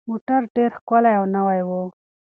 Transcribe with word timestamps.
موټر 0.09 0.41
ډېر 0.55 0.71
ښکلی 0.79 1.13
او 1.19 1.25
نوی 1.35 1.61
و. 1.67 1.69